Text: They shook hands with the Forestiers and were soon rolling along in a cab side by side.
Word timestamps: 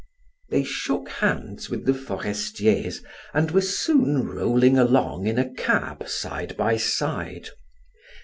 They 0.49 0.63
shook 0.63 1.09
hands 1.09 1.69
with 1.69 1.85
the 1.85 1.93
Forestiers 1.93 3.03
and 3.35 3.51
were 3.51 3.61
soon 3.61 4.25
rolling 4.27 4.79
along 4.79 5.27
in 5.27 5.37
a 5.37 5.53
cab 5.53 6.07
side 6.09 6.57
by 6.57 6.77
side. 6.77 7.49